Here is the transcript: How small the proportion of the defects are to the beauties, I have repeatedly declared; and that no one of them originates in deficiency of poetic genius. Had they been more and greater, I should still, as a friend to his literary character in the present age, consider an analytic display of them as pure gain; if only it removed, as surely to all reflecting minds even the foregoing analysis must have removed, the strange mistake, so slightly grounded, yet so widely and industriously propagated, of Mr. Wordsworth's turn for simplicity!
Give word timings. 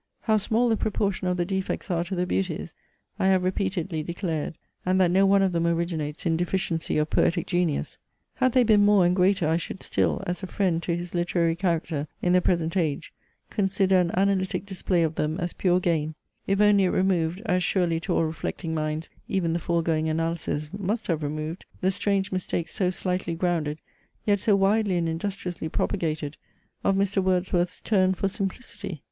How 0.21 0.37
small 0.37 0.67
the 0.67 0.77
proportion 0.77 1.27
of 1.27 1.37
the 1.37 1.45
defects 1.45 1.91
are 1.91 2.03
to 2.05 2.15
the 2.15 2.25
beauties, 2.25 2.73
I 3.19 3.27
have 3.27 3.43
repeatedly 3.43 4.01
declared; 4.01 4.57
and 4.83 4.99
that 4.99 5.11
no 5.11 5.27
one 5.27 5.43
of 5.43 5.51
them 5.51 5.67
originates 5.67 6.25
in 6.25 6.37
deficiency 6.37 6.97
of 6.97 7.11
poetic 7.11 7.45
genius. 7.45 7.99
Had 8.33 8.53
they 8.53 8.63
been 8.63 8.83
more 8.83 9.05
and 9.05 9.15
greater, 9.15 9.47
I 9.47 9.57
should 9.57 9.83
still, 9.83 10.23
as 10.25 10.41
a 10.41 10.47
friend 10.47 10.81
to 10.81 10.95
his 10.95 11.13
literary 11.13 11.55
character 11.55 12.07
in 12.19 12.33
the 12.33 12.41
present 12.41 12.75
age, 12.75 13.13
consider 13.51 13.99
an 13.99 14.09
analytic 14.15 14.65
display 14.65 15.03
of 15.03 15.13
them 15.13 15.37
as 15.39 15.53
pure 15.53 15.79
gain; 15.79 16.15
if 16.47 16.59
only 16.59 16.85
it 16.85 16.89
removed, 16.89 17.39
as 17.45 17.63
surely 17.63 17.99
to 17.99 18.13
all 18.15 18.23
reflecting 18.23 18.73
minds 18.73 19.07
even 19.27 19.53
the 19.53 19.59
foregoing 19.59 20.09
analysis 20.09 20.71
must 20.75 21.05
have 21.05 21.21
removed, 21.21 21.65
the 21.81 21.91
strange 21.91 22.31
mistake, 22.31 22.69
so 22.69 22.89
slightly 22.89 23.35
grounded, 23.35 23.77
yet 24.25 24.39
so 24.39 24.55
widely 24.55 24.97
and 24.97 25.07
industriously 25.07 25.69
propagated, 25.69 26.37
of 26.83 26.95
Mr. 26.95 27.21
Wordsworth's 27.23 27.79
turn 27.83 28.15
for 28.15 28.27
simplicity! 28.27 28.99